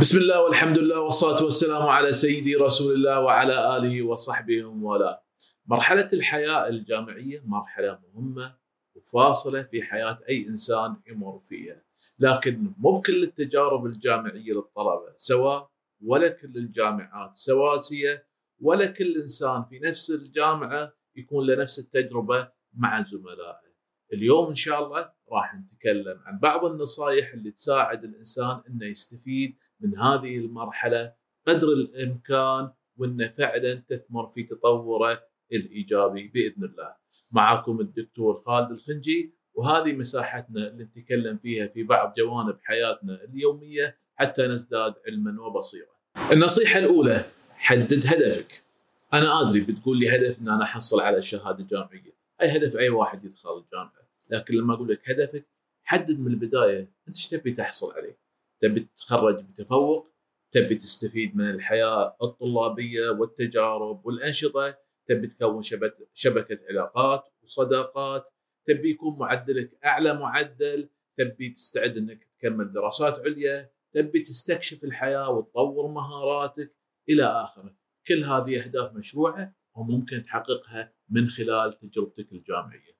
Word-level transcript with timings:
بسم 0.00 0.18
الله 0.18 0.42
والحمد 0.44 0.78
لله 0.78 1.00
والصلاة 1.00 1.44
والسلام 1.44 1.82
على 1.82 2.12
سيدي 2.12 2.56
رسول 2.56 2.94
الله 2.94 3.20
وعلى 3.20 3.76
آله 3.76 4.02
وصحبه 4.02 4.64
وموالاه. 4.64 5.22
مرحلة 5.66 6.08
الحياة 6.12 6.68
الجامعية 6.68 7.42
مرحلة 7.44 8.00
مهمة 8.14 8.56
وفاصلة 8.94 9.62
في 9.62 9.82
حياة 9.82 10.18
أي 10.28 10.46
إنسان 10.48 10.96
يمر 11.06 11.40
فيها. 11.48 11.82
لكن 12.18 12.72
مو 12.78 12.98
بكل 12.98 13.22
التجارب 13.22 13.86
الجامعية 13.86 14.52
للطلبة 14.52 15.12
سواء 15.16 15.70
ولا 16.04 16.28
كل 16.28 16.56
الجامعات 16.56 17.36
سواسية 17.36 18.26
ولا 18.60 18.86
كل 18.86 19.20
إنسان 19.20 19.64
في 19.64 19.78
نفس 19.78 20.10
الجامعة 20.10 20.92
يكون 21.16 21.46
له 21.46 21.54
نفس 21.54 21.78
التجربة 21.78 22.48
مع 22.74 23.04
زملائه. 23.04 23.70
اليوم 24.12 24.48
إن 24.48 24.54
شاء 24.54 24.86
الله 24.86 25.12
راح 25.32 25.54
نتكلم 25.54 26.20
عن 26.26 26.38
بعض 26.38 26.64
النصائح 26.64 27.32
اللي 27.32 27.50
تساعد 27.50 28.04
الإنسان 28.04 28.62
أنه 28.68 28.86
يستفيد 28.86 29.56
من 29.80 29.98
هذه 29.98 30.38
المرحلة 30.38 31.12
قدر 31.48 31.68
الإمكان 31.68 32.72
وإنه 32.96 33.28
فعلا 33.28 33.74
تثمر 33.88 34.26
في 34.26 34.42
تطوره 34.42 35.22
الإيجابي 35.52 36.28
بإذن 36.28 36.64
الله. 36.64 36.94
معكم 37.30 37.80
الدكتور 37.80 38.36
خالد 38.36 38.70
الخنجي 38.70 39.34
وهذه 39.54 39.92
مساحتنا 39.92 40.68
اللي 40.68 40.84
نتكلم 40.84 41.38
فيها 41.38 41.66
في 41.66 41.82
بعض 41.82 42.14
جوانب 42.18 42.58
حياتنا 42.62 43.24
اليومية 43.24 43.98
حتى 44.16 44.46
نزداد 44.46 44.94
علما 45.06 45.42
وبصيره. 45.42 45.90
النصيحة 46.32 46.78
الأولى 46.78 47.24
حدد 47.52 48.06
هدفك. 48.06 48.62
أنا 49.14 49.40
أدري 49.40 49.60
بتقول 49.60 49.98
لي 49.98 50.16
هدف 50.16 50.40
أن 50.40 50.48
أنا 50.48 50.62
أحصل 50.62 51.00
على 51.00 51.22
شهادة 51.22 51.64
جامعية، 51.64 52.14
أي 52.42 52.56
هدف 52.56 52.76
أي 52.76 52.88
واحد 52.88 53.24
يدخل 53.24 53.58
الجامعة، 53.58 54.08
لكن 54.30 54.54
لما 54.54 54.74
أقول 54.74 54.88
لك 54.88 55.10
هدفك 55.10 55.46
حدد 55.84 56.20
من 56.20 56.26
البداية 56.26 56.80
أنت 57.08 57.16
إيش 57.16 57.28
تبي 57.28 57.52
تحصل 57.52 57.92
عليه؟ 57.92 58.18
تبي 58.62 58.80
تتخرج 58.80 59.44
بتفوق 59.44 60.10
تبي 60.52 60.74
تستفيد 60.74 61.36
من 61.36 61.50
الحياة 61.50 62.16
الطلابية 62.22 63.10
والتجارب 63.10 64.06
والأنشطة 64.06 64.78
تبي 65.08 65.26
تكون 65.26 65.62
شبكة 66.14 66.58
علاقات 66.68 67.24
وصداقات 67.42 68.28
تبي 68.66 68.90
يكون 68.90 69.18
معدلك 69.18 69.78
أعلى 69.84 70.14
معدل 70.14 70.88
تبي 71.18 71.50
تستعد 71.50 71.96
إنك 71.96 72.28
تكمل 72.38 72.72
دراسات 72.72 73.18
عليا 73.18 73.70
تبي 73.92 74.20
تستكشف 74.20 74.84
الحياة 74.84 75.30
وتطور 75.30 75.88
مهاراتك 75.88 76.76
إلى 77.08 77.24
آخره. 77.24 77.76
كل 78.08 78.24
هذه 78.24 78.62
أهداف 78.62 78.92
مشروعة 78.92 79.54
وممكن 79.74 80.24
تحققها 80.24 80.92
من 81.10 81.28
خلال 81.28 81.72
تجربتك 81.72 82.32
الجامعية. 82.32 82.96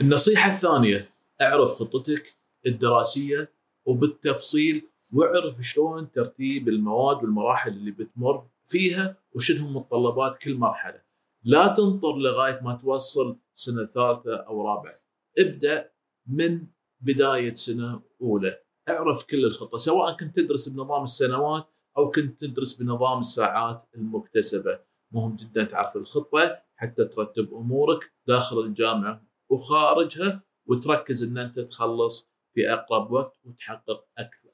النصيحة 0.00 0.50
الثانية 0.50 1.10
أعرف 1.42 1.70
خطتك 1.70 2.36
الدراسية 2.66 3.52
وبالتفصيل 3.86 4.91
واعرف 5.12 5.60
شلون 5.60 6.10
ترتيب 6.10 6.68
المواد 6.68 7.16
والمراحل 7.16 7.70
اللي 7.70 7.90
بتمر 7.90 8.46
فيها 8.66 9.16
وشنو 9.32 9.68
متطلبات 9.68 10.36
كل 10.36 10.54
مرحلة. 10.54 11.02
لا 11.44 11.66
تنطر 11.66 12.16
لغاية 12.16 12.60
ما 12.60 12.74
توصل 12.74 13.36
سنة 13.54 13.86
ثالثة 13.86 14.36
أو 14.36 14.68
رابعة. 14.68 14.94
ابدأ 15.38 15.90
من 16.26 16.66
بداية 17.00 17.54
سنة 17.54 18.02
أولى. 18.22 18.58
اعرف 18.88 19.24
كل 19.24 19.44
الخطة 19.44 19.76
سواء 19.76 20.16
كنت 20.16 20.36
تدرس 20.36 20.68
بنظام 20.68 21.04
السنوات 21.04 21.66
أو 21.96 22.10
كنت 22.10 22.40
تدرس 22.40 22.74
بنظام 22.74 23.20
الساعات 23.20 23.84
المكتسبة. 23.94 24.78
مهم 25.12 25.36
جدا 25.36 25.64
تعرف 25.64 25.96
الخطة 25.96 26.62
حتى 26.76 27.04
ترتب 27.04 27.54
أمورك 27.54 28.12
داخل 28.26 28.60
الجامعة 28.60 29.22
وخارجها 29.50 30.42
وتركز 30.66 31.22
إن 31.30 31.38
أنت 31.38 31.60
تخلص 31.60 32.31
في 32.54 32.72
أقرب 32.72 33.12
وقت 33.12 33.40
وتحقق 33.44 34.04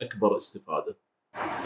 أكبر 0.02 0.36
استفادة. 0.36 0.98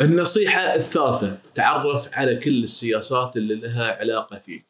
النصيحة 0.00 0.74
الثالثة 0.74 1.38
تعرف 1.54 2.18
على 2.18 2.36
كل 2.36 2.62
السياسات 2.62 3.36
اللي 3.36 3.54
لها 3.54 3.92
علاقة 3.92 4.38
فيك. 4.38 4.66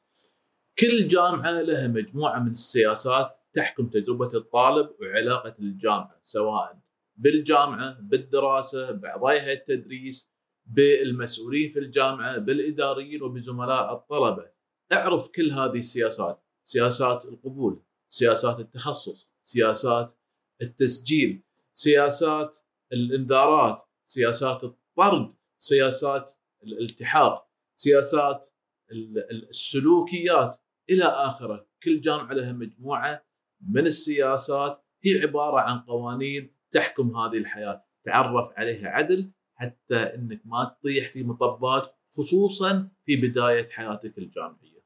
كل 0.78 1.08
جامعة 1.08 1.60
لها 1.60 1.88
مجموعة 1.88 2.38
من 2.38 2.50
السياسات 2.50 3.38
تحكم 3.55 3.86
تجربة 3.86 4.30
الطالب 4.34 4.90
وعلاقة 5.01 5.55
الجامعة 5.58 6.20
سواء 6.22 6.78
بالجامعة، 7.17 8.01
بالدراسة، 8.01 8.90
باعضائها 8.90 9.52
التدريس، 9.52 10.33
بالمسؤولين 10.67 11.70
في 11.70 11.78
الجامعة، 11.78 12.39
بالإداريين 12.39 13.22
وبزملاء 13.22 13.92
الطلبة. 13.92 14.51
اعرف 14.92 15.28
كل 15.28 15.51
هذه 15.51 15.78
السياسات، 15.78 16.45
سياسات 16.64 17.24
القبول، 17.24 17.83
سياسات 18.08 18.61
التخصص، 18.61 19.30
سياسات 19.42 20.18
التسجيل، 20.62 21.42
سياسات 21.74 22.58
الإنذارات 22.92 23.83
سياسات 24.05 24.64
الطرد 24.64 25.34
سياسات 25.58 26.30
الالتحاق 26.62 27.48
سياسات 27.77 28.48
السلوكيات 29.50 30.56
إلى 30.90 31.05
آخره. 31.05 31.66
كل 31.83 32.00
جامعه 32.00 32.33
لها 32.33 32.52
مجموعة 32.52 33.24
من 33.68 33.86
السياسات. 33.86 34.84
هي 35.05 35.20
عبارة 35.20 35.60
عن 35.60 35.78
قوانين 35.78 36.55
تحكم 36.70 37.16
هذه 37.16 37.38
الحياة. 37.38 37.84
تعرف 38.04 38.52
عليها 38.56 38.89
عدل 38.89 39.30
حتى 39.54 39.96
إنك 39.96 40.42
ما 40.44 40.64
تطيح 40.64 41.08
في 41.08 41.22
مطبات 41.22 41.94
خصوصا 42.16 42.89
في 43.04 43.16
بداية 43.16 43.68
حياتك 43.68 44.18
الجامعية. 44.18 44.83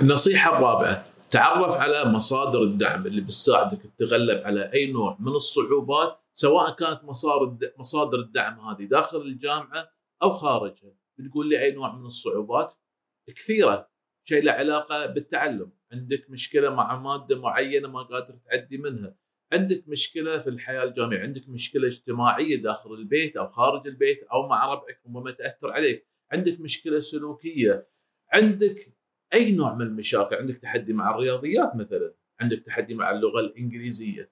النصيحة 0.00 0.56
الرابعة. 0.56 1.06
تعرف 1.30 1.74
على 1.74 2.04
مصادر 2.04 2.62
الدعم 2.62 3.06
اللي 3.06 3.20
بتساعدك 3.20 3.78
تتغلب 3.82 4.44
على 4.44 4.72
أي 4.72 4.92
نوع 4.92 5.16
من 5.20 5.32
الصعوبات 5.32 6.20
سواء 6.34 6.74
كانت 6.74 7.00
مصادر 7.78 8.18
الدعم 8.18 8.60
هذه 8.60 8.84
داخل 8.84 9.20
الجامعة 9.20 9.90
أو 10.22 10.30
خارجها. 10.30 10.94
بتقول 11.18 11.48
لي 11.48 11.62
أي 11.62 11.72
نوع 11.72 11.94
من 11.94 12.06
الصعوبات؟ 12.06 12.74
كثيرة. 13.36 13.90
شيء 14.24 14.42
له 14.42 14.52
علاقة 14.52 15.06
بالتعلم. 15.06 15.72
عندك 15.92 16.30
مشكلة 16.30 16.70
مع 16.70 17.00
مادة 17.00 17.40
معينة 17.40 17.88
ما 17.88 18.02
قادر 18.02 18.38
تعدي 18.50 18.78
منها. 18.78 19.16
عندك 19.52 19.84
مشكلة 19.88 20.38
في 20.38 20.50
الحياة 20.50 20.84
الجامعية. 20.84 21.20
عندك 21.20 21.48
مشكلة 21.48 21.86
اجتماعية 21.86 22.62
داخل 22.62 22.94
البيت 22.94 23.36
أو 23.36 23.48
خارج 23.48 23.86
البيت 23.86 24.22
أو 24.22 24.48
مع 24.48 24.72
ربعك 24.72 25.00
ربما 25.06 25.30
تاثر 25.30 25.70
عليك. 25.70 26.06
عندك 26.32 26.60
مشكلة 26.60 27.00
سلوكية. 27.00 27.88
عندك 28.32 28.97
أي 29.34 29.52
نوع 29.52 29.74
من 29.74 29.82
المشاكل 29.82 30.36
عندك 30.36 30.56
تحدي 30.56 30.92
مع 30.92 31.10
الرياضيات 31.10 31.76
مثلا 31.76 32.14
عندك 32.40 32.58
تحدي 32.58 32.94
مع 32.94 33.10
اللغة 33.10 33.40
الإنجليزية 33.40 34.30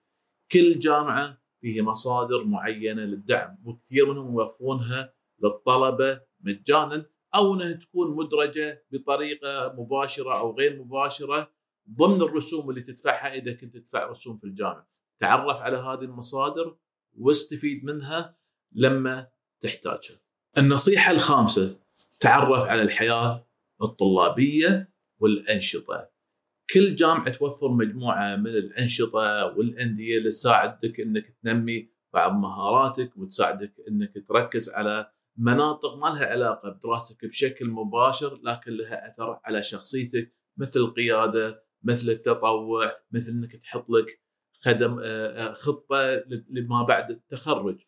كل 0.53 0.79
جامعة 0.79 1.43
فيه 1.61 1.83
مصادر 1.83 2.45
معينة 2.45 3.03
للدعم 3.03 3.59
وكثير 3.65 4.13
منهم 4.13 4.35
يوفرونها 4.35 5.15
للطلبة 5.43 6.21
مجانا 6.41 7.07
أو 7.35 7.55
إنها 7.55 7.73
تكون 7.73 8.17
مدرجة 8.17 8.85
بطريقة 8.91 9.75
مباشرة 9.79 10.39
أو 10.39 10.57
غير 10.57 10.83
مباشرة 10.83 11.51
ضمن 11.91 12.23
الرسوم 12.23 12.71
اللي 12.71 12.81
تدفعها 12.81 13.35
إذا 13.35 13.53
كنت 13.53 13.77
تدفع 13.77 14.07
رسوم 14.07 14.39
في 14.39 14.45
الجامعة. 14.45 14.89
تعرف 15.19 15.61
على 15.61 15.77
هذه 15.77 16.05
المصادر 16.05 16.77
واستفيد 17.19 17.85
منها 17.85 18.37
لما 18.73 19.29
تحتاجها. 19.61 20.17
النصيحة 20.59 21.13
الخامسة 21.13 21.79
تعرف 22.21 22.65
على 22.65 22.83
الحياة 22.83 23.46
الطلابية 23.83 24.93
والأنشطة. 25.19 26.11
كل 26.75 26.97
جامعة 26.97 27.31
توفر 27.31 27.69
مجموعة 27.69 28.37
من 28.37 28.47
الأنشطة 28.47 29.55
والأندية 29.57 30.19
اللي 30.19 30.29
تساعدك 30.29 31.01
إنك 31.01 31.37
تنمي 31.43 31.89
بعض 32.13 32.33
مهاراتك 32.33 33.17
وتساعدك 33.17 33.75
إنك 33.89 34.13
تركز 34.29 34.71
على 34.71 35.11
مناطق 35.37 35.97
ما 35.97 36.07
لها 36.07 36.27
علاقة 36.27 36.71
بدراستك 36.71 37.27
بشكل 37.27 37.71
مباشر 37.71 38.41
لكن 38.43 38.73
لها 38.73 39.13
أثر 39.13 39.41
على 39.45 39.63
شخصيتك 39.63 40.33
مثل 40.57 40.81
القيادة، 40.81 41.65
مثل 41.83 42.11
التطوع، 42.11 42.93
مثل 43.13 43.33
إنك 43.33 43.57
تحط 43.57 43.91
لك 43.91 44.21
خدم 44.61 45.01
آه، 45.03 45.53
خطة 45.53 46.25
لما 46.51 46.83
بعد 46.83 47.11
التخرج. 47.11 47.81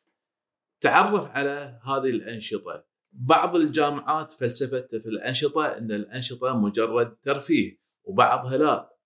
تعرف 0.81 1.27
على 1.27 1.81
هذه 1.85 2.11
الأنشطة. 2.11 2.85
بعض 3.21 3.57
الجامعات 3.57 4.33
فلسفتها 4.33 4.99
في 4.99 5.07
الأنشطة 5.07 5.67
إن 5.67 5.93
الأنشطة 5.93 6.57
مجرد 6.57 7.17
ترفيه 7.17 7.79
وبعضها 8.05 8.57
لا. 8.57 8.97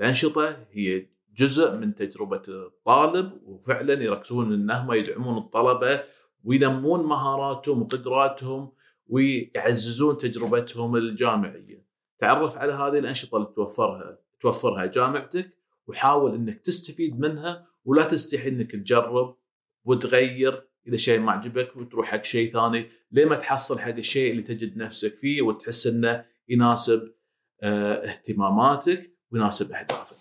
الأنشطة 0.00 0.56
هي 0.70 1.06
جزء 1.34 1.76
من 1.76 1.94
تجربة 1.94 2.42
الطالب 2.48 3.32
وفعلا 3.42 4.02
يركزون 4.02 4.52
انهم 4.52 4.92
يدعمون 4.92 5.38
الطلبة 5.38 6.04
وينمون 6.44 7.06
مهاراتهم 7.06 7.82
وقدراتهم 7.82 8.72
ويعززون 9.06 10.18
تجربتهم 10.18 10.96
الجامعية. 10.96 11.84
تعرف 12.18 12.58
على 12.58 12.72
هذه 12.72 12.98
الأنشطة 12.98 13.36
اللي 13.36 13.48
توفرها 13.56 14.18
توفرها 14.40 14.86
جامعتك 14.86 15.50
وحاول 15.86 16.34
إنك 16.34 16.60
تستفيد 16.60 17.20
منها 17.20 17.66
ولا 17.84 18.04
تستحي 18.04 18.48
إنك 18.48 18.72
تجرب 18.72 19.36
وتغير 19.84 20.68
إذا 20.88 20.96
شيء 20.96 21.20
ما 21.20 21.32
عجبك 21.32 21.76
وتروح 21.76 22.08
حق 22.08 22.24
شيء 22.24 22.52
ثاني 22.52 22.90
ليه 23.12 23.24
ما 23.24 23.36
تحصل 23.36 23.78
حق 23.78 23.94
الشيء 23.94 24.30
اللي 24.30 24.42
تجد 24.42 24.76
نفسك 24.76 25.14
فيه 25.14 25.42
وتحس 25.42 25.86
إنه 25.86 26.24
يناسب 26.48 27.14
آه، 27.62 27.94
اهتماماتك 27.94 29.16
ويناسب 29.30 29.72
أهدافك. 29.72 30.16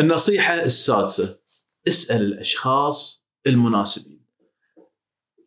النصيحة 0.00 0.54
السادسة 0.54 1.38
اسأل 1.88 2.22
الأشخاص 2.22 3.26
المناسبين. 3.46 4.24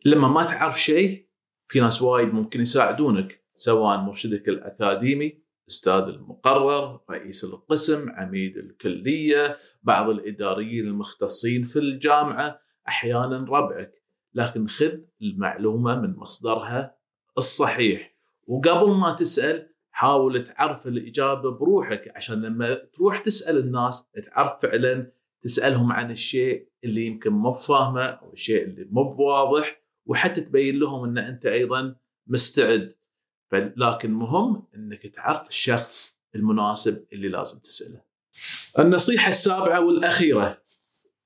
لما 0.04 0.28
ما 0.28 0.44
تعرف 0.44 0.82
شيء 0.82 1.28
في 1.68 1.80
ناس 1.80 2.02
وايد 2.02 2.34
ممكن 2.34 2.60
يساعدونك 2.60 3.44
سواء 3.56 3.96
مرشدك 3.96 4.48
الأكاديمي 4.48 5.42
أستاذ 5.68 6.02
المقرر 6.02 7.00
رئيس 7.10 7.44
القسم 7.44 8.10
عميد 8.10 8.56
الكلية 8.56 9.58
بعض 9.82 10.08
الإداريين 10.08 10.86
المختصين 10.86 11.62
في 11.62 11.78
الجامعة 11.78 12.60
أحيانا 12.88 13.46
ربعك 13.48 14.01
لكن 14.34 14.68
خذ 14.68 14.92
المعلومة 15.22 16.00
من 16.00 16.16
مصدرها 16.16 16.96
الصحيح 17.38 18.14
وقبل 18.46 18.90
ما 18.90 19.12
تسأل 19.12 19.68
حاول 19.90 20.44
تعرف 20.44 20.86
الإجابة 20.86 21.50
بروحك 21.50 22.12
عشان 22.16 22.42
لما 22.42 22.74
تروح 22.74 23.18
تسأل 23.18 23.58
الناس 23.58 24.10
تعرف 24.24 24.62
فعلا 24.62 25.12
تسألهم 25.40 25.92
عن 25.92 26.10
الشيء 26.10 26.68
اللي 26.84 27.06
يمكن 27.06 27.30
مو 27.32 27.52
فاهمه 27.54 28.04
أو 28.04 28.32
الشيء 28.32 28.64
اللي 28.64 28.88
مو 28.90 29.02
بواضح 29.02 29.82
وحتى 30.06 30.40
تبين 30.40 30.78
لهم 30.78 31.04
إن 31.04 31.18
أنت 31.18 31.46
أيضا 31.46 31.96
مستعد 32.26 32.94
لكن 33.52 34.10
مهم 34.10 34.66
إنك 34.74 35.06
تعرف 35.06 35.48
الشخص 35.48 36.16
المناسب 36.34 37.04
اللي 37.12 37.28
لازم 37.28 37.58
تسأله. 37.58 38.02
النصيحة 38.78 39.28
السابعة 39.28 39.80
والأخيرة 39.86 40.62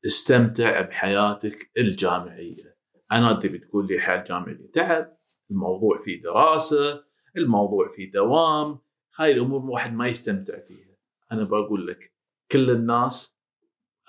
استمتع 0.06 0.80
بحياتك 0.80 1.54
الجامعية. 1.78 2.75
أنا 3.12 3.32
تبي 3.32 3.58
تقول 3.58 3.86
لي 3.86 4.00
حياة 4.00 4.24
جامعيه 4.24 4.70
تعب، 4.72 5.16
الموضوع 5.50 5.98
فيه 5.98 6.22
دراسة، 6.22 7.04
الموضوع 7.36 7.88
فيه 7.88 8.12
دوام، 8.12 8.78
هاي 9.16 9.32
الأمور 9.32 9.70
واحد 9.70 9.94
ما 9.94 10.06
يستمتع 10.06 10.60
فيها. 10.60 10.96
أنا 11.32 11.44
بقول 11.44 11.86
لك 11.86 12.12
كل 12.52 12.70
الناس 12.70 13.36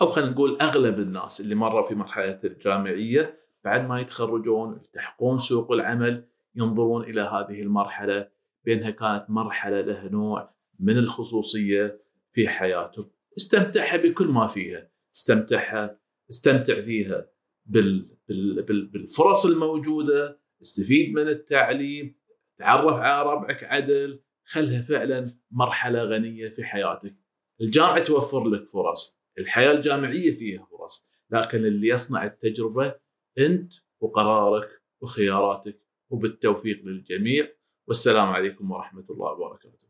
أو 0.01 0.07
خلينا 0.07 0.31
نقول 0.31 0.57
أغلب 0.61 0.99
الناس 0.99 1.41
اللي 1.41 1.55
مروا 1.55 1.81
في 1.81 1.95
مرحلة 1.95 2.39
الجامعية 2.43 3.39
بعد 3.63 3.87
ما 3.87 3.99
يتخرجون 3.99 4.73
يلتحقون 4.73 5.37
سوق 5.37 5.71
العمل 5.71 6.27
ينظرون 6.55 7.03
إلى 7.03 7.21
هذه 7.21 7.61
المرحلة 7.61 8.29
بأنها 8.65 8.89
كانت 8.89 9.25
مرحلة 9.29 9.81
لها 9.81 10.09
نوع 10.09 10.53
من 10.79 10.97
الخصوصية 10.97 12.01
في 12.31 12.47
حياته 12.49 13.11
استمتعها 13.37 13.97
بكل 13.97 14.27
ما 14.27 14.47
فيها 14.47 14.89
استمتعها 15.15 15.99
استمتع 16.29 16.81
فيها 16.81 17.27
بالفرص 17.67 19.45
الموجودة 19.45 20.39
استفيد 20.61 21.13
من 21.13 21.27
التعليم 21.27 22.15
تعرف 22.57 22.93
على 22.93 23.31
ربعك 23.31 23.63
عدل 23.63 24.23
خلها 24.43 24.81
فعلا 24.81 25.25
مرحلة 25.51 26.03
غنية 26.03 26.49
في 26.49 26.63
حياتك. 26.63 27.13
الجامعة 27.61 28.03
توفر 28.03 28.49
لك 28.49 28.69
فرص 28.69 29.19
الحياة 29.37 29.71
الجامعية 29.71 30.31
فيها 30.31 30.67
فرص 30.71 31.07
لكن 31.31 31.65
اللي 31.65 31.87
يصنع 31.87 32.25
التجربة 32.25 32.95
أنت 33.39 33.73
وقرارك 33.99 34.69
وخياراتك 35.01 35.81
وبالتوفيق 36.09 36.85
للجميع. 36.85 37.47
والسلام 37.87 38.29
عليكم 38.29 38.71
ورحمة 38.71 39.05
الله 39.09 39.31
وبركاته. 39.31 39.85